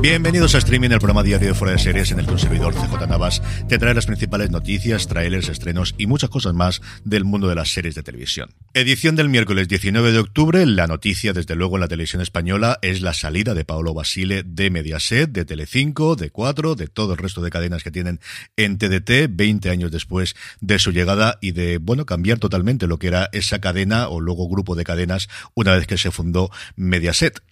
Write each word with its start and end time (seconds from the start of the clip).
Bienvenidos 0.00 0.54
a 0.54 0.58
Streaming, 0.58 0.90
el 0.90 0.98
programa 0.98 1.22
diario 1.22 1.48
de 1.48 1.54
Fuera 1.54 1.72
de 1.72 1.78
Series 1.78 2.10
en 2.10 2.18
el 2.18 2.26
que 2.26 2.32
un 2.32 2.38
servidor 2.38 2.74
CJ 2.74 3.06
Navas 3.08 3.42
te 3.68 3.78
trae 3.78 3.94
las 3.94 4.06
principales 4.06 4.50
noticias, 4.50 5.06
trailers, 5.06 5.48
estrenos 5.48 5.94
y 5.96 6.06
muchas 6.06 6.28
cosas 6.28 6.52
más 6.52 6.82
del 7.04 7.24
mundo 7.24 7.48
de 7.48 7.54
las 7.54 7.72
series 7.72 7.94
de 7.94 8.02
televisión. 8.02 8.50
Edición 8.74 9.16
del 9.16 9.30
miércoles 9.30 9.66
19 9.66 10.12
de 10.12 10.18
octubre, 10.18 10.66
la 10.66 10.86
noticia 10.86 11.32
desde 11.32 11.56
luego 11.56 11.76
en 11.76 11.80
la 11.80 11.88
televisión 11.88 12.20
española 12.20 12.78
es 12.82 13.00
la 13.00 13.14
salida 13.14 13.54
de 13.54 13.64
Paolo 13.64 13.94
Basile 13.94 14.42
de 14.44 14.70
Mediaset, 14.70 15.30
de 15.30 15.44
Telecinco, 15.44 16.16
de 16.16 16.30
Cuatro, 16.30 16.74
de 16.74 16.88
todo 16.88 17.12
el 17.12 17.18
resto 17.18 17.40
de 17.40 17.50
cadenas 17.50 17.82
que 17.82 17.90
tienen 17.90 18.20
en 18.56 18.76
TDT, 18.76 19.30
20 19.30 19.70
años 19.70 19.90
después 19.90 20.36
de 20.60 20.78
su 20.78 20.92
llegada 20.92 21.38
y 21.40 21.52
de, 21.52 21.78
bueno, 21.78 22.04
cambiar 22.04 22.38
totalmente 22.38 22.86
lo 22.86 22.98
que 22.98 23.06
era 23.06 23.30
esa 23.32 23.60
cadena 23.60 24.08
o 24.08 24.20
luego 24.20 24.48
grupo 24.48 24.74
de 24.74 24.84
cadenas 24.84 25.28
una 25.54 25.74
vez 25.74 25.86
que 25.86 25.96
se 25.96 26.10
fundó 26.10 26.50
Mediaset. 26.76 27.42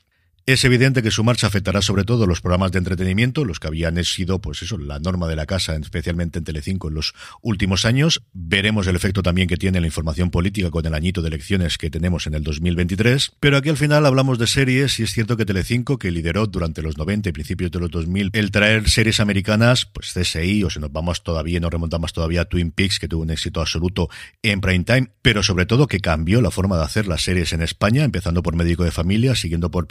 Es 0.45 0.65
evidente 0.65 1.05
que 1.05 1.13
su 1.13 1.23
marcha 1.23 1.47
afectará 1.47 1.83
sobre 1.83 2.03
todo 2.03 2.27
los 2.27 2.41
programas 2.41 2.73
de 2.73 2.79
entretenimiento, 2.79 3.45
los 3.45 3.61
que 3.61 3.69
habían 3.69 4.03
sido, 4.03 4.41
pues 4.41 4.61
eso, 4.63 4.77
la 4.77 4.99
norma 4.99 5.29
de 5.29 5.37
la 5.37 5.47
casa, 5.47 5.77
especialmente 5.77 6.41
en 6.41 6.45
Telecinco 6.45 6.89
en 6.89 6.95
los 6.95 7.15
últimos 7.43 7.85
años. 7.85 8.25
Veremos 8.33 8.89
el 8.89 8.97
efecto 8.97 9.23
también 9.23 9.47
que 9.47 9.57
tiene 9.57 9.81
la 9.81 9.87
información 9.87 10.33
política 10.33 10.71
con 10.71 10.85
el 10.85 10.95
añito 10.95 11.23
de 11.23 11.29
elecciones 11.29 11.79
que 11.79 11.91
tenemos 11.91 12.27
en 12.27 12.35
el 12.35 12.43
2023. 12.43 13.35
Pero 13.39 13.57
aquí 13.57 13.69
al 13.69 13.77
final 13.77 14.05
hablamos 14.05 14.37
de 14.41 14.49
series 14.49 14.99
y 14.99 15.05
es 15.05 15.13
cierto 15.13 15.37
que 15.37 15.47
Telecinco, 15.47 15.97
que 15.97 16.11
lideró 16.11 16.49
durante 16.49 16.83
los 16.83 16.99
90 16.99 17.29
y 17.29 17.33
principios 17.33 17.71
de 17.71 17.79
los 17.79 17.93
2000 17.93 18.31
el 18.33 18.51
traer 18.51 18.91
series 18.91 19.21
americanas, 19.21 19.87
pues 19.87 20.13
CSI, 20.13 20.65
o 20.65 20.71
si 20.71 20.81
nos 20.81 20.91
vamos 20.91 21.23
todavía, 21.23 21.61
nos 21.61 21.71
remontamos 21.71 22.13
todavía 22.13 22.41
a 22.41 22.45
Twin 22.47 22.73
Peaks, 22.73 22.99
que 22.99 23.07
tuvo 23.07 23.23
un 23.23 23.31
éxito 23.31 23.61
absoluto 23.61 24.09
en 24.43 24.61
prime 24.61 24.83
time, 24.83 25.13
pero 25.23 25.45
sobre 25.45 25.67
todo 25.67 25.87
que 25.87 26.01
cambió 26.01 26.41
la 26.43 26.51
forma 26.51 26.77
de 26.79 26.83
hacer 26.83 27.07
las 27.07 27.23
series 27.23 27.53
en 27.53 27.63
España, 27.63 28.03
empezando 28.03 28.43
por 28.43 28.57
médico 28.57 28.83
de 28.83 28.91
familia, 28.91 29.37
siguiendo 29.37 29.71
por 29.71 29.87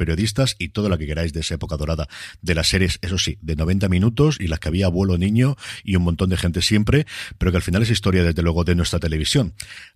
y 0.59 0.69
todo 0.69 0.90
lo 0.90 0.97
que 0.97 1.06
queráis 1.06 1.34
de 1.34 1.41
esa 1.41 1.56
época 1.56 1.78
dorada 1.78 2.07
de 2.41 2.56
las 2.56 2.68
series, 2.68 3.00
eso 3.02 3.18
sí, 3.18 3.38
de 3.41 3.56
90 3.56 3.90
minutos 3.90 4.38
y 4.40 4.47
las 4.47 4.59
que 4.59 4.69
había 4.69 4.88
abuelo 4.88 5.18
niño 5.18 5.56
y 5.84 5.96
un 5.96 6.03
montón 6.03 6.29
de 6.29 6.38
gente 6.38 6.62
siempre, 6.62 7.06
pero 7.38 7.52
que 7.52 7.57
al 7.57 7.63
final 7.63 7.81
es 7.84 7.90
historia 7.90 8.24
desde 8.24 8.41
luego 8.41 8.63
de 8.63 8.75
nuestra 8.75 9.00
televisión. 9.00 9.53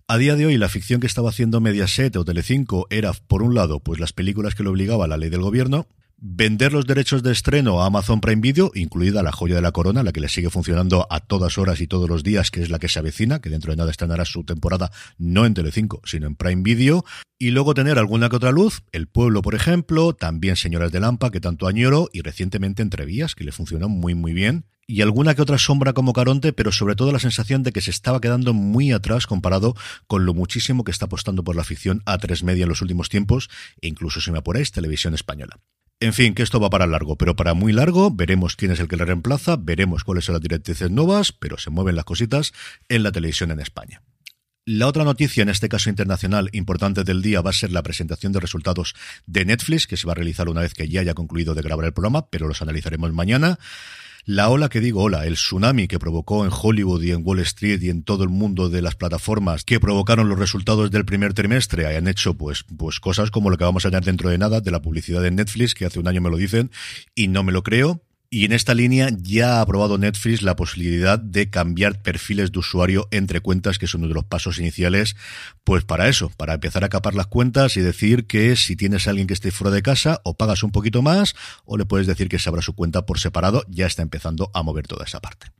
A 0.08 0.18
día 0.18 0.36
de 0.36 0.46
hoy 0.46 0.58
la 0.58 0.68
ficción 0.68 1.00
que 1.00 1.06
estaba 1.06 1.30
haciendo 1.30 1.60
Mediaset 1.60 2.16
o 2.16 2.24
Telecinco 2.24 2.86
era 2.90 3.12
por 3.12 3.42
un 3.42 3.54
lado 3.54 3.80
pues 3.80 4.00
las 4.00 4.12
películas 4.12 4.54
que 4.54 4.62
lo 4.62 4.70
obligaba 4.70 5.06
la 5.06 5.16
ley 5.16 5.30
del 5.30 5.42
gobierno, 5.42 5.86
vender 6.18 6.72
los 6.72 6.86
derechos 6.86 7.22
de 7.22 7.32
estreno 7.32 7.82
a 7.82 7.86
Amazon 7.86 8.20
Prime 8.20 8.40
Video, 8.40 8.70
incluida 8.74 9.22
la 9.22 9.32
joya 9.32 9.56
de 9.56 9.60
la 9.60 9.72
corona, 9.72 10.02
la 10.02 10.12
que 10.12 10.20
le 10.20 10.28
sigue 10.28 10.50
funcionando 10.50 11.06
a 11.10 11.20
todas 11.20 11.58
horas 11.58 11.80
y 11.80 11.86
todos 11.86 12.08
los 12.08 12.22
días, 12.22 12.50
que 12.50 12.62
es 12.62 12.70
la 12.70 12.78
que 12.78 12.88
se 12.88 12.98
avecina, 12.98 13.40
que 13.40 13.50
dentro 13.50 13.72
de 13.72 13.76
nada 13.76 13.90
estrenará 13.90 14.24
su 14.24 14.44
temporada 14.44 14.90
no 15.18 15.44
en 15.44 15.54
Telecinco, 15.54 16.00
sino 16.04 16.26
en 16.26 16.36
Prime 16.36 16.62
Video, 16.62 17.04
y 17.38 17.50
luego 17.50 17.74
tener 17.74 17.98
alguna 17.98 18.28
que 18.30 18.36
otra 18.36 18.50
luz, 18.50 18.82
El 18.92 19.08
Pueblo, 19.08 19.42
por 19.42 19.54
ejemplo, 19.54 20.14
también 20.14 20.56
Señoras 20.56 20.90
de 20.90 21.00
Lampa, 21.00 21.30
que 21.30 21.40
tanto 21.40 21.66
añoro, 21.66 22.08
y 22.12 22.22
recientemente 22.22 22.82
Entrevías, 22.82 23.34
que 23.34 23.44
le 23.44 23.52
funcionó 23.52 23.88
muy 23.88 24.14
muy 24.14 24.32
bien, 24.32 24.64
y 24.86 25.02
alguna 25.02 25.34
que 25.34 25.42
otra 25.42 25.58
sombra 25.58 25.92
como 25.92 26.12
Caronte, 26.12 26.52
pero 26.52 26.72
sobre 26.72 26.94
todo 26.94 27.12
la 27.12 27.18
sensación 27.18 27.62
de 27.62 27.72
que 27.72 27.80
se 27.80 27.90
estaba 27.90 28.20
quedando 28.20 28.54
muy 28.54 28.92
atrás 28.92 29.26
comparado 29.26 29.74
con 30.06 30.24
lo 30.24 30.32
muchísimo 30.32 30.84
que 30.84 30.92
está 30.92 31.06
apostando 31.06 31.42
por 31.44 31.56
la 31.56 31.64
ficción 31.64 32.02
a 32.06 32.18
tres 32.18 32.44
media 32.44 32.62
en 32.62 32.68
los 32.68 32.82
últimos 32.82 33.08
tiempos, 33.08 33.50
e 33.80 33.88
incluso 33.88 34.20
si 34.20 34.30
me 34.30 34.38
apuráis, 34.38 34.70
televisión 34.70 35.12
española. 35.12 35.58
En 35.98 36.12
fin, 36.12 36.34
que 36.34 36.42
esto 36.42 36.60
va 36.60 36.68
para 36.68 36.86
largo, 36.86 37.16
pero 37.16 37.36
para 37.36 37.54
muy 37.54 37.72
largo, 37.72 38.10
veremos 38.10 38.54
quién 38.54 38.70
es 38.70 38.80
el 38.80 38.88
que 38.88 38.98
le 38.98 39.06
reemplaza, 39.06 39.56
veremos 39.56 40.04
cuáles 40.04 40.26
son 40.26 40.34
las 40.34 40.42
directrices 40.42 40.90
nuevas, 40.90 41.32
pero 41.32 41.56
se 41.56 41.70
mueven 41.70 41.96
las 41.96 42.04
cositas 42.04 42.52
en 42.90 43.02
la 43.02 43.12
televisión 43.12 43.50
en 43.50 43.60
España. 43.60 44.02
La 44.66 44.88
otra 44.88 45.04
noticia, 45.04 45.42
en 45.42 45.48
este 45.48 45.70
caso 45.70 45.88
internacional, 45.88 46.50
importante 46.52 47.02
del 47.02 47.22
día 47.22 47.40
va 47.40 47.50
a 47.50 47.54
ser 47.54 47.72
la 47.72 47.82
presentación 47.82 48.32
de 48.32 48.40
resultados 48.40 48.94
de 49.24 49.46
Netflix, 49.46 49.86
que 49.86 49.96
se 49.96 50.06
va 50.06 50.12
a 50.12 50.16
realizar 50.16 50.50
una 50.50 50.60
vez 50.60 50.74
que 50.74 50.88
ya 50.88 51.00
haya 51.00 51.14
concluido 51.14 51.54
de 51.54 51.62
grabar 51.62 51.86
el 51.86 51.92
programa, 51.94 52.28
pero 52.28 52.46
los 52.46 52.60
analizaremos 52.60 53.12
mañana. 53.12 53.58
La 54.28 54.48
ola 54.48 54.68
que 54.68 54.80
digo 54.80 55.04
ola, 55.04 55.24
el 55.24 55.34
tsunami 55.34 55.86
que 55.86 56.00
provocó 56.00 56.44
en 56.44 56.50
Hollywood 56.52 57.00
y 57.00 57.12
en 57.12 57.22
Wall 57.24 57.38
Street 57.38 57.80
y 57.80 57.90
en 57.90 58.02
todo 58.02 58.24
el 58.24 58.28
mundo 58.28 58.68
de 58.68 58.82
las 58.82 58.96
plataformas 58.96 59.62
que 59.62 59.78
provocaron 59.78 60.28
los 60.28 60.36
resultados 60.36 60.90
del 60.90 61.04
primer 61.04 61.32
trimestre 61.32 61.86
hayan 61.86 62.08
hecho 62.08 62.34
pues, 62.34 62.64
pues 62.76 62.98
cosas 62.98 63.30
como 63.30 63.50
lo 63.50 63.56
que 63.56 63.62
vamos 63.62 63.86
a 63.86 63.90
tener 63.90 64.02
dentro 64.02 64.28
de 64.28 64.38
nada 64.38 64.60
de 64.60 64.72
la 64.72 64.82
publicidad 64.82 65.22
de 65.22 65.30
Netflix, 65.30 65.74
que 65.74 65.86
hace 65.86 66.00
un 66.00 66.08
año 66.08 66.20
me 66.20 66.30
lo 66.30 66.38
dicen 66.38 66.72
y 67.14 67.28
no 67.28 67.44
me 67.44 67.52
lo 67.52 67.62
creo. 67.62 68.02
Y 68.28 68.44
en 68.44 68.52
esta 68.52 68.74
línea 68.74 69.08
ya 69.16 69.58
ha 69.58 69.60
aprobado 69.60 69.98
Netflix 69.98 70.42
la 70.42 70.56
posibilidad 70.56 71.18
de 71.18 71.48
cambiar 71.48 72.02
perfiles 72.02 72.50
de 72.50 72.58
usuario 72.58 73.06
entre 73.12 73.40
cuentas, 73.40 73.78
que 73.78 73.86
es 73.86 73.94
uno 73.94 74.08
de 74.08 74.14
los 74.14 74.24
pasos 74.24 74.58
iniciales, 74.58 75.14
pues 75.62 75.84
para 75.84 76.08
eso, 76.08 76.30
para 76.36 76.54
empezar 76.54 76.82
a 76.82 76.88
capar 76.88 77.14
las 77.14 77.28
cuentas 77.28 77.76
y 77.76 77.80
decir 77.80 78.26
que 78.26 78.56
si 78.56 78.74
tienes 78.74 79.06
a 79.06 79.10
alguien 79.10 79.28
que 79.28 79.34
esté 79.34 79.52
fuera 79.52 79.74
de 79.74 79.82
casa, 79.82 80.20
o 80.24 80.34
pagas 80.34 80.64
un 80.64 80.72
poquito 80.72 81.02
más, 81.02 81.34
o 81.64 81.76
le 81.76 81.84
puedes 81.84 82.06
decir 82.06 82.28
que 82.28 82.38
se 82.38 82.48
abra 82.48 82.62
su 82.62 82.74
cuenta 82.74 83.06
por 83.06 83.20
separado, 83.20 83.64
ya 83.68 83.86
está 83.86 84.02
empezando 84.02 84.50
a 84.54 84.62
mover 84.62 84.88
toda 84.88 85.04
esa 85.04 85.20
parte. 85.20 85.52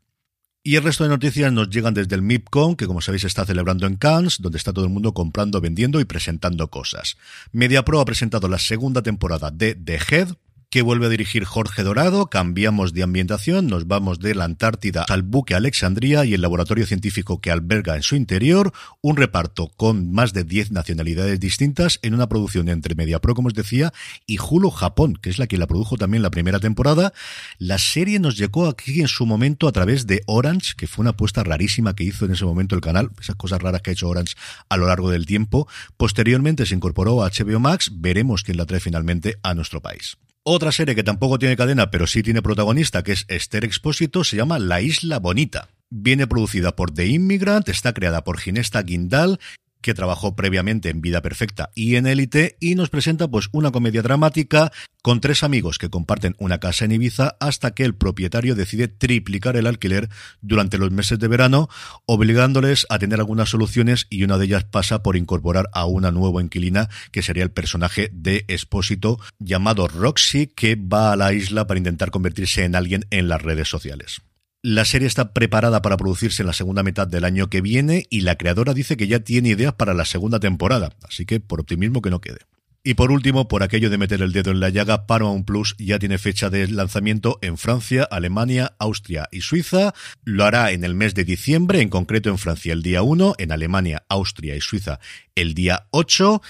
Y 0.66 0.74
el 0.74 0.82
resto 0.82 1.04
de 1.04 1.10
noticias 1.10 1.52
nos 1.52 1.70
llegan 1.70 1.94
desde 1.94 2.16
el 2.16 2.22
MIPCOM, 2.22 2.74
que 2.74 2.88
como 2.88 3.00
sabéis 3.00 3.22
está 3.22 3.46
celebrando 3.46 3.86
en 3.86 3.94
Cannes, 3.94 4.38
donde 4.40 4.58
está 4.58 4.72
todo 4.72 4.84
el 4.84 4.90
mundo 4.90 5.14
comprando, 5.14 5.60
vendiendo 5.60 6.00
y 6.00 6.04
presentando 6.04 6.68
cosas. 6.70 7.16
MediaPro 7.52 8.00
ha 8.00 8.04
presentado 8.04 8.48
la 8.48 8.58
segunda 8.58 9.00
temporada 9.00 9.52
de 9.52 9.76
The 9.76 10.00
Head, 10.10 10.28
que 10.70 10.82
vuelve 10.82 11.06
a 11.06 11.10
dirigir 11.10 11.44
Jorge 11.44 11.82
Dorado, 11.82 12.26
cambiamos 12.26 12.92
de 12.92 13.02
ambientación, 13.02 13.68
nos 13.68 13.86
vamos 13.86 14.18
de 14.18 14.34
la 14.34 14.44
Antártida 14.44 15.04
al 15.08 15.22
buque 15.22 15.54
Alexandria 15.54 16.24
y 16.24 16.34
el 16.34 16.42
laboratorio 16.42 16.86
científico 16.86 17.40
que 17.40 17.50
alberga 17.50 17.96
en 17.96 18.02
su 18.02 18.16
interior, 18.16 18.72
un 19.00 19.16
reparto 19.16 19.68
con 19.76 20.12
más 20.12 20.32
de 20.32 20.44
10 20.44 20.72
nacionalidades 20.72 21.38
distintas 21.38 21.98
en 22.02 22.14
una 22.14 22.28
producción 22.28 22.68
entre 22.68 22.94
MediaPro, 22.94 23.34
como 23.34 23.48
os 23.48 23.54
decía, 23.54 23.92
y 24.26 24.38
Hulu 24.38 24.70
Japón, 24.70 25.16
que 25.20 25.30
es 25.30 25.38
la 25.38 25.46
que 25.46 25.56
la 25.56 25.66
produjo 25.66 25.96
también 25.96 26.22
la 26.22 26.30
primera 26.30 26.58
temporada. 26.58 27.12
La 27.58 27.78
serie 27.78 28.18
nos 28.18 28.36
llegó 28.36 28.66
aquí 28.66 29.00
en 29.00 29.08
su 29.08 29.24
momento 29.24 29.68
a 29.68 29.72
través 29.72 30.06
de 30.06 30.22
Orange, 30.26 30.74
que 30.76 30.88
fue 30.88 31.02
una 31.02 31.10
apuesta 31.10 31.44
rarísima 31.44 31.94
que 31.94 32.04
hizo 32.04 32.24
en 32.24 32.32
ese 32.32 32.44
momento 32.44 32.74
el 32.74 32.80
canal, 32.80 33.10
esas 33.20 33.36
cosas 33.36 33.62
raras 33.62 33.82
que 33.82 33.90
ha 33.90 33.92
hecho 33.92 34.08
Orange 34.08 34.34
a 34.68 34.76
lo 34.76 34.86
largo 34.86 35.10
del 35.10 35.26
tiempo. 35.26 35.68
Posteriormente 35.96 36.66
se 36.66 36.74
incorporó 36.74 37.22
a 37.22 37.30
HBO 37.30 37.60
Max, 37.60 37.90
veremos 37.94 38.42
quién 38.42 38.56
la 38.56 38.66
trae 38.66 38.80
finalmente 38.80 39.38
a 39.42 39.54
nuestro 39.54 39.80
país. 39.80 40.18
Otra 40.48 40.70
serie 40.70 40.94
que 40.94 41.02
tampoco 41.02 41.40
tiene 41.40 41.56
cadena, 41.56 41.90
pero 41.90 42.06
sí 42.06 42.22
tiene 42.22 42.40
protagonista, 42.40 43.02
que 43.02 43.10
es 43.10 43.24
Esther 43.26 43.64
Expósito, 43.64 44.22
se 44.22 44.36
llama 44.36 44.60
La 44.60 44.80
Isla 44.80 45.18
Bonita. 45.18 45.70
Viene 45.90 46.28
producida 46.28 46.76
por 46.76 46.94
The 46.94 47.04
Immigrant, 47.04 47.68
está 47.68 47.92
creada 47.92 48.22
por 48.22 48.38
Ginesta 48.38 48.80
Guindal, 48.80 49.40
que 49.86 49.94
trabajó 49.94 50.34
previamente 50.34 50.90
en 50.90 51.00
Vida 51.00 51.22
Perfecta 51.22 51.70
y 51.72 51.94
en 51.94 52.08
Élite, 52.08 52.56
y 52.58 52.74
nos 52.74 52.90
presenta 52.90 53.28
pues 53.28 53.48
una 53.52 53.70
comedia 53.70 54.02
dramática 54.02 54.72
con 55.00 55.20
tres 55.20 55.44
amigos 55.44 55.78
que 55.78 55.90
comparten 55.90 56.34
una 56.40 56.58
casa 56.58 56.84
en 56.84 56.90
Ibiza 56.90 57.36
hasta 57.38 57.70
que 57.70 57.84
el 57.84 57.94
propietario 57.94 58.56
decide 58.56 58.88
triplicar 58.88 59.56
el 59.56 59.68
alquiler 59.68 60.08
durante 60.40 60.76
los 60.76 60.90
meses 60.90 61.20
de 61.20 61.28
verano, 61.28 61.68
obligándoles 62.04 62.84
a 62.90 62.98
tener 62.98 63.20
algunas 63.20 63.50
soluciones 63.50 64.08
y 64.10 64.24
una 64.24 64.38
de 64.38 64.46
ellas 64.46 64.64
pasa 64.64 65.04
por 65.04 65.16
incorporar 65.16 65.68
a 65.72 65.86
una 65.86 66.10
nueva 66.10 66.42
inquilina 66.42 66.88
que 67.12 67.22
sería 67.22 67.44
el 67.44 67.52
personaje 67.52 68.10
de 68.12 68.44
Expósito 68.48 69.20
llamado 69.38 69.86
Roxy 69.86 70.48
que 70.48 70.74
va 70.74 71.12
a 71.12 71.16
la 71.16 71.32
isla 71.32 71.68
para 71.68 71.78
intentar 71.78 72.10
convertirse 72.10 72.64
en 72.64 72.74
alguien 72.74 73.06
en 73.10 73.28
las 73.28 73.40
redes 73.40 73.68
sociales. 73.68 74.20
La 74.68 74.84
serie 74.84 75.06
está 75.06 75.32
preparada 75.32 75.80
para 75.80 75.96
producirse 75.96 76.42
en 76.42 76.48
la 76.48 76.52
segunda 76.52 76.82
mitad 76.82 77.06
del 77.06 77.24
año 77.24 77.48
que 77.48 77.60
viene 77.60 78.06
y 78.10 78.22
la 78.22 78.34
creadora 78.34 78.74
dice 78.74 78.96
que 78.96 79.06
ya 79.06 79.20
tiene 79.20 79.50
ideas 79.50 79.74
para 79.74 79.94
la 79.94 80.04
segunda 80.04 80.40
temporada, 80.40 80.90
así 81.04 81.24
que 81.24 81.38
por 81.38 81.60
optimismo 81.60 82.02
que 82.02 82.10
no 82.10 82.20
quede. 82.20 82.40
Y 82.82 82.94
por 82.94 83.12
último, 83.12 83.46
por 83.46 83.62
aquello 83.62 83.90
de 83.90 83.98
meter 83.98 84.22
el 84.22 84.32
dedo 84.32 84.50
en 84.50 84.58
la 84.58 84.70
llaga, 84.70 85.06
Paramount 85.06 85.46
Plus 85.46 85.76
ya 85.78 86.00
tiene 86.00 86.18
fecha 86.18 86.50
de 86.50 86.66
lanzamiento 86.66 87.38
en 87.42 87.58
Francia, 87.58 88.08
Alemania, 88.10 88.74
Austria 88.80 89.28
y 89.30 89.42
Suiza. 89.42 89.94
Lo 90.24 90.44
hará 90.44 90.72
en 90.72 90.82
el 90.82 90.96
mes 90.96 91.14
de 91.14 91.24
diciembre, 91.24 91.80
en 91.80 91.88
concreto 91.88 92.28
en 92.30 92.38
Francia 92.38 92.72
el 92.72 92.82
día 92.82 93.02
1, 93.02 93.36
en 93.38 93.52
Alemania, 93.52 94.02
Austria 94.08 94.56
y 94.56 94.60
Suiza 94.60 94.98
el 95.36 95.54
día 95.54 95.86
8. 95.92 96.42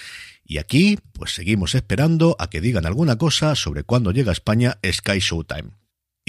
Y 0.43 0.57
aquí, 0.57 0.97
pues 1.13 1.35
seguimos 1.35 1.75
esperando 1.75 2.35
a 2.39 2.49
que 2.49 2.61
digan 2.61 2.87
alguna 2.87 3.19
cosa 3.19 3.53
sobre 3.53 3.83
cuándo 3.83 4.11
llega 4.11 4.31
a 4.31 4.33
España 4.33 4.79
Sky 4.83 5.19
Showtime. 5.19 5.69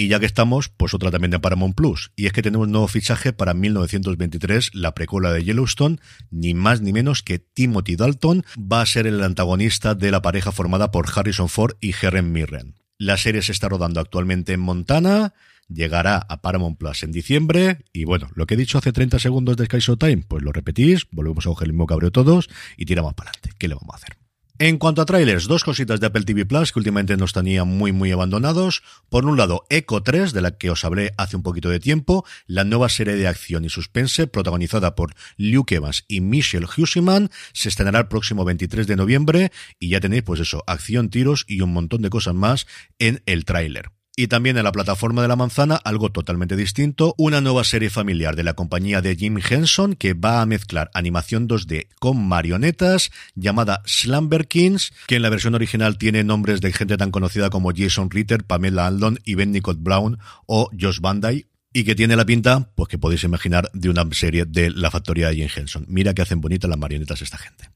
Y 0.00 0.06
ya 0.06 0.21
que 0.21 0.27
estamos, 0.27 0.69
pues 0.69 0.95
otra 0.95 1.11
también 1.11 1.33
de 1.33 1.41
Paramount 1.41 1.75
Plus. 1.75 2.12
Y 2.15 2.27
es 2.27 2.33
que 2.33 2.41
tenemos 2.41 2.69
un 2.69 2.71
nuevo 2.71 2.87
fichaje 2.87 3.33
para 3.33 3.53
1923, 3.53 4.77
la 4.77 4.95
precuela 4.95 5.33
de 5.33 5.43
Yellowstone, 5.43 5.99
ni 6.31 6.55
más 6.55 6.81
ni 6.81 6.93
menos 6.93 7.25
que 7.25 7.41
Timothy 7.41 7.97
Dalton 7.97 8.45
va 8.56 8.81
a 8.81 8.87
ser 8.87 9.09
el 9.09 9.21
antagonista 9.25 9.97
de 9.97 10.12
la 10.12 10.23
pareja 10.23 10.53
formada 10.53 10.93
por 10.93 11.06
Harrison 11.12 11.49
Ford 11.49 11.75
y 11.81 11.97
Helen 12.00 12.31
Mirren. 12.31 12.77
La 12.97 13.17
serie 13.17 13.43
se 13.43 13.50
está 13.50 13.69
rodando 13.69 13.99
actualmente 13.99 14.53
en 14.53 14.61
Montana, 14.61 15.35
llegará 15.67 16.19
a 16.29 16.43
Paramount 16.43 16.79
Plus 16.79 17.03
en 17.03 17.11
diciembre, 17.11 17.79
y 17.93 18.05
bueno, 18.05 18.31
lo 18.37 18.47
que 18.47 18.55
he 18.55 18.56
dicho 18.56 18.79
hace 18.79 18.93
30 18.93 19.19
segundos 19.19 19.56
de 19.56 19.65
Sky 19.65 19.81
Showtime, 19.81 20.23
pues 20.29 20.44
lo 20.44 20.53
repetís, 20.53 21.09
volvemos 21.11 21.44
a 21.44 21.65
el 21.65 21.73
mismo 21.73 21.87
cabreo 21.87 22.12
todos 22.12 22.49
y 22.77 22.87
tiramos 22.87 23.15
para 23.15 23.31
adelante. 23.31 23.51
¿Qué 23.59 23.67
le 23.67 23.75
vamos 23.75 23.94
a 23.94 23.97
hacer? 23.97 24.28
En 24.60 24.78
cuanto 24.78 25.02
a 25.02 25.06
trailers, 25.06 25.46
dos 25.46 25.62
cositas 25.62 26.00
de 26.00 26.08
Apple 26.08 26.25
TV 26.25 26.44
Plus 26.44 26.72
que 26.72 26.81
últimamente 26.81 27.16
nos 27.16 27.32
tenían 27.32 27.69
muy 27.69 27.93
muy 27.93 28.10
abandonados. 28.10 28.82
Por 29.08 29.25
un 29.25 29.37
lado, 29.37 29.64
Echo 29.70 30.02
3, 30.02 30.32
de 30.32 30.40
la 30.40 30.58
que 30.58 30.72
os 30.72 30.84
hablé 30.84 31.14
hace 31.16 31.37
un 31.37 31.44
poquito 31.44 31.69
de 31.69 31.78
tiempo, 31.78 32.25
la 32.49 32.64
nueva 32.64 32.88
serie 32.88 33.14
de 33.14 33.28
acción 33.28 33.64
y 33.64 33.69
suspense 33.69 34.26
protagonizada 34.26 34.96
por 34.96 35.14
Luke 35.37 35.76
Evans 35.76 36.05
y 36.08 36.20
Michelle 36.22 36.66
Husiman, 36.76 37.31
se 37.52 37.69
estrenará 37.69 38.00
el 38.00 38.08
próximo 38.08 38.44
23 38.44 38.88
de 38.88 38.96
noviembre 38.96 39.52
y 39.78 39.90
ya 39.90 40.00
tenéis 40.00 40.25
pues 40.25 40.40
eso, 40.40 40.64
acción, 40.66 41.08
tiros 41.08 41.44
y 41.46 41.60
un 41.60 41.72
montón 41.72 42.02
de 42.02 42.10
cosas 42.10 42.34
más 42.34 42.66
en 42.99 43.22
el 43.26 43.44
tráiler. 43.44 43.98
Y 44.19 44.26
también 44.26 44.59
en 44.59 44.65
la 44.65 44.73
plataforma 44.73 45.23
de 45.23 45.29
la 45.29 45.37
manzana, 45.37 45.76
algo 45.76 46.11
totalmente 46.11 46.56
distinto, 46.56 47.15
una 47.19 47.41
nueva 47.41 47.62
serie 47.62 47.88
familiar 47.88 48.35
de 48.35 48.43
la 48.43 48.55
compañía 48.55 49.00
de 49.00 49.15
Jim 49.15 49.38
Henson 49.38 49.94
que 49.94 50.12
va 50.12 50.41
a 50.41 50.47
mezclar 50.47 50.91
animación 50.93 51.47
2D 51.47 51.87
con 52.00 52.26
marionetas 52.26 53.12
llamada 53.37 53.81
Slumber 53.87 54.49
Kings, 54.49 54.93
que 55.06 55.15
en 55.15 55.23
la 55.23 55.31
versión 55.31 55.55
original 55.55 55.99
tiene 55.99 56.25
nombres 56.25 56.61
de 56.61 56.73
gente 56.73 56.97
tan 56.97 57.12
conocida 57.12 57.49
como 57.49 57.70
Jason 57.73 58.11
Ritter, 58.11 58.43
Pamela 58.43 58.88
Aldon, 58.88 59.20
Ben 59.25 59.53
Nicole 59.53 59.79
Brown 59.81 60.19
o 60.47 60.69
Josh 60.76 60.99
Bandai, 60.99 61.47
y 61.73 61.85
que 61.85 61.94
tiene 61.94 62.17
la 62.17 62.26
pinta, 62.26 62.73
pues 62.75 62.88
que 62.88 62.99
podéis 62.99 63.23
imaginar, 63.23 63.70
de 63.73 63.88
una 63.88 64.05
serie 64.11 64.47
de 64.47 64.73
la 64.73 64.91
factoría 64.91 65.29
de 65.29 65.37
Jim 65.37 65.49
Henson. 65.55 65.85
Mira 65.87 66.12
que 66.12 66.23
hacen 66.23 66.41
bonitas 66.41 66.69
las 66.69 66.79
marionetas 66.81 67.23
esta 67.23 67.38
gente. 67.38 67.70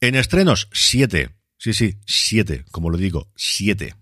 En 0.00 0.14
estrenos, 0.14 0.68
siete. 0.72 1.30
Sí, 1.56 1.72
sí, 1.72 1.96
siete, 2.06 2.64
como 2.70 2.90
lo 2.90 2.96
digo, 2.96 3.32
siete. 3.34 3.96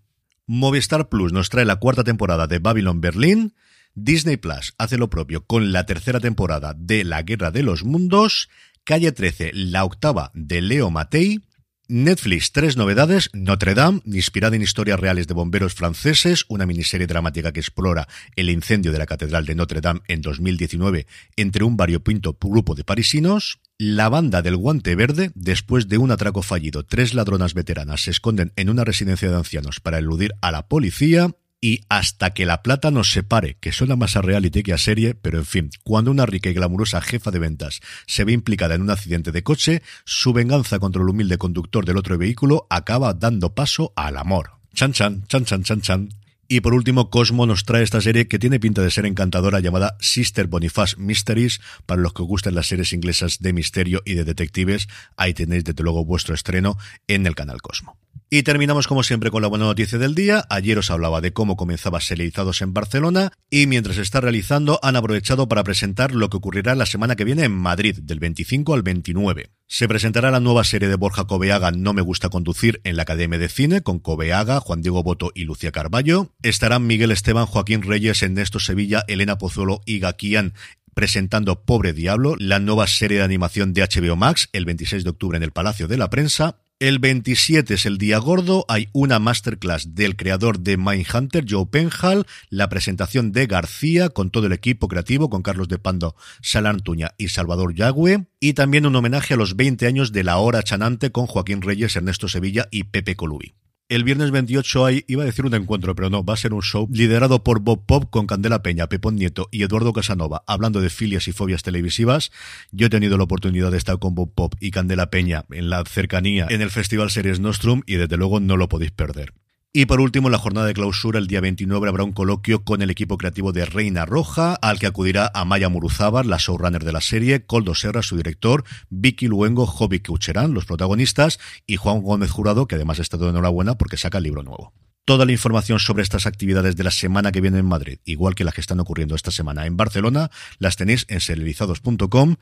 Movistar 0.49 1.09
Plus 1.09 1.33
nos 1.33 1.51
trae 1.51 1.65
la 1.65 1.77
cuarta 1.77 2.05
temporada 2.05 2.47
de 2.47 2.61
Babylon 2.61 3.01
Berlin. 3.01 3.55
Disney 3.97 4.37
Plus 4.37 4.75
hace 4.79 4.97
lo 4.97 5.11
propio 5.11 5.45
con 5.45 5.73
la 5.73 5.87
tercera 5.87 6.21
temporada 6.21 6.73
de 6.77 7.03
La 7.03 7.23
Guerra 7.23 7.51
de 7.51 7.65
los 7.65 7.83
Mundos. 7.83 8.49
Calle 8.85 9.11
13, 9.11 9.51
la 9.55 9.85
octava 9.85 10.31
de 10.35 10.61
Leo 10.63 10.91
Matei. 10.91 11.41
Netflix, 11.89 12.53
tres 12.53 12.77
novedades. 12.77 13.29
Notre 13.33 13.75
Dame, 13.75 14.03
inspirada 14.05 14.55
en 14.55 14.63
historias 14.63 15.01
reales 15.01 15.27
de 15.27 15.35
bomberos 15.35 15.75
franceses, 15.75 16.45
una 16.49 16.65
miniserie 16.65 17.09
dramática 17.09 17.53
que 17.53 17.61
explora 17.61 18.07
el 18.37 18.49
incendio 18.49 18.93
de 18.93 18.99
la 18.99 19.07
Catedral 19.07 19.47
de 19.47 19.57
Notre 19.57 19.81
Dame 19.81 20.01
en 20.07 20.21
2019 20.21 21.09
entre 21.37 21.65
un 21.65 21.77
variopinto 21.77 22.37
grupo 22.41 22.77
de 22.77 22.85
parisinos. 22.85 23.59
La 23.79 24.09
banda 24.09 24.41
del 24.41 24.57
guante 24.57 24.95
verde, 24.95 25.33
después 25.35 25.87
de 25.87 25.99
un 25.99 26.11
atraco 26.11 26.41
fallido, 26.41 26.85
tres 26.85 27.13
ladronas 27.13 27.53
veteranas 27.53 28.05
se 28.05 28.11
esconden 28.11 28.55
en 28.57 28.71
una 28.71 28.85
residencia 28.85 29.29
de 29.29 29.37
ancianos 29.37 29.81
para 29.81 29.99
eludir 29.99 30.33
a 30.41 30.51
la 30.51 30.67
policía 30.67 31.37
y 31.61 31.83
hasta 31.91 32.31
que 32.31 32.47
la 32.47 32.63
plata 32.63 32.91
nos 32.91 33.13
separe, 33.13 33.59
que 33.61 33.73
suena 33.73 33.95
más 33.95 34.17
a 34.17 34.23
reality 34.23 34.63
que 34.63 34.73
a 34.73 34.79
serie, 34.79 35.15
pero 35.15 35.37
en 35.37 35.45
fin, 35.45 35.71
cuando 35.85 36.11
una 36.11 36.25
rica 36.25 36.49
y 36.49 36.55
glamurosa 36.55 37.03
jefa 37.03 37.31
de 37.31 37.39
ventas 37.39 37.81
se 38.07 38.25
ve 38.25 38.33
implicada 38.33 38.75
en 38.75 38.81
un 38.81 38.89
accidente 38.89 39.31
de 39.31 39.43
coche, 39.43 39.83
su 40.07 40.33
venganza 40.33 40.79
contra 40.79 41.03
el 41.03 41.11
humilde 41.11 41.37
conductor 41.37 41.85
del 41.85 41.99
otro 41.99 42.17
vehículo 42.17 42.67
acaba 42.71 43.13
dando 43.13 43.55
paso 43.55 43.93
al 43.95 44.17
amor. 44.17 44.53
Chan 44.73 44.95
chan, 44.95 45.27
chan 45.27 45.45
chan 45.45 45.63
chan 45.65 45.81
chan. 45.83 46.09
Y 46.49 46.61
por 46.61 46.75
último, 46.75 47.11
Cosmo 47.11 47.45
nos 47.47 47.65
trae 47.65 47.83
esta 47.83 48.01
serie 48.01 48.29
que 48.29 48.39
tiene 48.39 48.61
pinta 48.61 48.83
de 48.83 48.91
ser 48.91 49.05
encantadora 49.05 49.59
llamada 49.59 49.97
Sister 50.01 50.47
Boniface 50.47 50.97
Mysteries. 50.97 51.61
Para 51.87 52.01
los 52.01 52.13
que 52.13 52.23
os 52.23 52.29
gustan 52.29 52.55
las 52.55 52.69
series 52.69 52.93
inglesas 52.93 53.41
de 53.41 53.53
misterio 53.53 54.03
y 54.05 54.15
de 54.15 54.25
detectives, 54.25 54.87
ahí 55.17 55.35
tenéis 55.35 55.65
desde 55.65 55.83
luego 55.83 56.05
vuestro 56.05 56.35
estreno 56.35 56.79
en 57.09 57.27
el 57.27 57.35
canal 57.35 57.61
Cosmo. 57.61 57.99
Y 58.29 58.43
terminamos 58.43 58.89
como 58.89 59.05
siempre 59.05 59.31
con 59.31 59.41
la 59.41 59.47
buena 59.47 59.67
noticia 59.67 59.99
del 59.99 60.17
día. 60.17 60.45
Ayer 60.51 60.79
os 60.79 60.91
hablaba 60.91 61.21
de 61.21 61.33
cómo 61.33 61.57
comenzaba 61.57 62.01
Serializados 62.01 62.61
en 62.61 62.75
Barcelona 62.75 63.31
y 63.51 63.69
mientras 63.69 63.99
está 63.99 64.21
realizando 64.21 64.81
han 64.83 64.97
aprovechado 64.97 65.47
para 65.47 65.63
presentar 65.63 66.13
lo 66.13 66.29
que 66.29 66.37
ocurrirá 66.37 66.75
la 66.75 66.87
semana 66.87 67.15
que 67.15 67.23
viene 67.23 67.45
en 67.45 67.53
Madrid, 67.53 68.01
del 68.03 68.19
25 68.19 68.75
al 68.75 68.83
29. 68.83 69.51
Se 69.69 69.87
presentará 69.87 70.33
la 70.33 70.41
nueva 70.41 70.65
serie 70.65 70.89
de 70.89 70.97
Borja 70.97 71.29
Cobeaga 71.29 71.71
No 71.71 71.93
me 71.93 72.03
gusta 72.03 72.29
conducir 72.29 72.81
en 72.83 72.97
la 72.97 73.03
Academia 73.03 73.39
de 73.39 73.49
Cine 73.49 73.83
con 73.83 74.01
Cobeaga, 74.01 74.59
Juan 74.59 74.83
Diego 74.83 75.05
Boto 75.05 75.31
y 75.33 75.45
Lucia 75.45 75.71
Carballo. 75.71 76.33
Estarán 76.43 76.85
Miguel 76.85 77.13
Esteban, 77.13 77.47
Joaquín 77.47 77.83
Reyes, 77.83 78.25
Ernesto 78.25 78.59
Sevilla, 78.59 79.05
Elena 79.07 79.39
Pozuelo 79.39 79.83
y 79.87 80.01
Gaquian 80.01 80.53
presentando 80.95 81.63
Pobre 81.67 81.93
Diablo, 81.93 82.37
la 82.39 82.59
nueva 82.59 82.87
serie 82.87 83.19
de 83.19 83.25
animación 83.25 83.75
de 83.75 83.83
HBO 83.83 84.17
Max, 84.17 84.49
el 84.55 84.65
26 84.65 85.05
de 85.05 85.11
octubre 85.11 85.37
en 85.37 85.43
el 85.43 85.53
Palacio 85.53 85.89
de 85.89 85.99
la 85.99 86.09
Prensa. 86.09 86.57
El 86.79 86.99
27 86.99 87.73
es 87.73 87.87
el 87.87 87.97
día 87.97 88.19
gordo, 88.19 88.67
hay 88.69 88.91
una 88.93 89.19
masterclass 89.19 89.95
del 89.95 90.15
creador 90.15 90.61
de 90.61 90.77
Mindhunter, 90.77 91.47
Joe 91.49 91.65
Penhal, 91.65 92.27
la 92.51 92.69
presentación 92.69 93.33
de 93.33 93.47
García 93.47 94.11
con 94.11 94.29
todo 94.29 94.47
el 94.47 94.53
equipo 94.53 94.87
creativo, 94.87 95.31
con 95.31 95.41
Carlos 95.41 95.69
de 95.69 95.79
Pando, 95.79 96.17
Sala 96.43 96.69
Antuña 96.69 97.15
y 97.17 97.29
Salvador 97.29 97.75
Yagüe, 97.75 98.27
y 98.41 98.53
también 98.53 98.85
un 98.85 98.95
homenaje 98.95 99.33
a 99.33 99.39
los 99.39 99.57
20 99.57 99.87
años 99.87 100.13
de 100.13 100.25
la 100.25 100.37
hora 100.37 100.63
chanante 100.63 101.11
con 101.11 101.27
Joaquín 101.27 101.63
Reyes, 101.63 101.97
Ernesto 101.97 102.29
Sevilla 102.29 102.69
y 102.71 102.85
Pepe 102.85 103.17
Colubi. 103.17 103.55
El 103.89 104.03
viernes 104.03 104.33
28 104.33 104.85
hay, 104.85 105.05
iba 105.07 105.23
a 105.23 105.27
decir 105.27 105.47
un 105.47 105.55
encuentro, 105.55 105.95
pero 105.95 106.11
no, 106.11 106.25
va 106.25 106.35
a 106.35 106.37
ser 106.37 106.53
un 106.53 106.61
show 106.61 106.89
liderado 106.91 107.45
por 107.45 107.61
Bob 107.61 107.87
Pop 107.87 108.11
con 108.11 108.27
Candela 108.27 108.61
Peña, 108.61 108.89
Pepón 108.89 109.15
Nieto 109.15 109.49
y 109.53 109.63
Eduardo 109.63 109.93
Casanova, 109.93 110.43
hablando 110.49 110.81
de 110.81 110.91
filias 110.91 111.29
y 111.29 111.33
fobias 111.33 111.63
televisivas. 111.63 112.33
Yo 112.73 112.89
he 112.89 112.91
tenido 112.91 113.17
la 113.17 113.23
oportunidad 113.23 113.71
de 113.71 113.79
estar 113.79 114.01
con 114.01 114.17
Bob 114.17 114.35
Pop 114.35 114.55
y 114.59 114.73
Candela 114.73 115.09
Peña 115.09 115.45
en 115.53 115.71
la 115.71 115.85
cercanía 115.85 116.49
en 116.51 116.63
el 116.63 116.73
Festival 116.73 117.13
Series 117.13 117.39
Nostrum 117.39 117.83
y 117.87 117.95
desde 117.95 118.17
luego 118.17 118.41
no 118.41 118.57
lo 118.57 118.69
podéis 118.69 118.91
perder. 118.91 119.35
Y 119.79 119.85
por 119.85 120.01
último, 120.01 120.29
en 120.29 120.33
la 120.33 120.39
jornada 120.39 120.67
de 120.67 120.73
clausura, 120.73 121.19
el 121.19 121.27
día 121.27 121.43
29, 121.43 121.87
habrá 121.87 122.03
un 122.03 122.13
coloquio 122.13 122.65
con 122.65 122.81
el 122.81 122.89
equipo 122.89 123.19
creativo 123.19 123.53
de 123.53 123.67
Reina 123.67 124.07
Roja, 124.07 124.55
al 124.55 124.79
que 124.79 124.87
acudirá 124.87 125.31
Amaya 125.35 125.69
Muruzábar, 125.69 126.25
la 126.25 126.39
showrunner 126.39 126.83
de 126.83 126.93
la 126.93 127.03
serie, 127.03 127.45
Coldo 127.45 127.75
Serra, 127.75 128.01
su 128.01 128.17
director, 128.17 128.65
Vicky 128.89 129.27
Luengo, 129.27 129.67
Joby 129.67 130.01
Cucherán, 130.01 130.55
los 130.55 130.65
protagonistas, 130.65 131.39
y 131.67 131.77
Juan 131.77 132.01
Gómez 132.01 132.31
Jurado, 132.31 132.67
que 132.67 132.77
además 132.77 133.01
está 133.01 133.19
de 133.19 133.29
enhorabuena 133.29 133.77
porque 133.77 133.99
saca 133.99 134.17
el 134.17 134.25
libro 134.25 134.43
nuevo. 134.43 134.73
Toda 135.05 135.27
la 135.27 135.33
información 135.33 135.79
sobre 135.79 136.03
estas 136.05 136.25
actividades 136.25 136.75
de 136.75 136.83
la 136.83 136.91
semana 136.91 137.31
que 137.31 137.43
viene 137.43 137.59
en 137.59 137.67
Madrid, 137.67 137.99
igual 138.07 138.35
que 138.35 138.45
las 138.45 138.55
que 138.55 138.63
están 138.63 138.81
ocurriendo 138.81 139.15
esta 139.15 139.31
semana 139.31 139.67
en 139.67 139.77
Barcelona, 139.77 140.31
las 140.59 140.77
tenéis 140.77 141.05
en 141.11 141.21
serializados.com. 141.21 142.37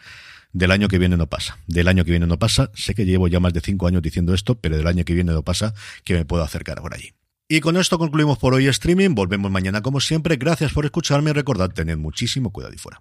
Del 0.52 0.70
año 0.70 0.86
que 0.86 0.98
viene 0.98 1.16
no 1.16 1.26
pasa. 1.26 1.58
Del 1.66 1.88
año 1.88 2.04
que 2.04 2.12
viene 2.12 2.28
no 2.28 2.38
pasa. 2.38 2.70
Sé 2.74 2.94
que 2.94 3.04
llevo 3.04 3.26
ya 3.26 3.40
más 3.40 3.52
de 3.52 3.60
cinco 3.60 3.88
años 3.88 4.02
diciendo 4.02 4.34
esto, 4.34 4.54
pero 4.54 4.76
del 4.76 4.86
año 4.86 5.04
que 5.04 5.14
viene 5.14 5.32
no 5.32 5.42
pasa 5.42 5.74
que 6.04 6.14
me 6.14 6.24
puedo 6.24 6.44
acercar 6.44 6.80
por 6.80 6.94
allí. 6.94 7.12
Y 7.54 7.60
con 7.60 7.76
esto 7.76 8.00
concluimos 8.00 8.36
por 8.36 8.52
hoy 8.52 8.66
streaming. 8.66 9.14
Volvemos 9.14 9.48
mañana 9.48 9.80
como 9.80 10.00
siempre. 10.00 10.34
Gracias 10.34 10.72
por 10.72 10.86
escucharme 10.86 11.30
y 11.30 11.34
recordad 11.34 11.70
tener 11.70 11.96
muchísimo 11.96 12.50
cuidado 12.50 12.74
y 12.74 12.78
fuera. 12.78 13.00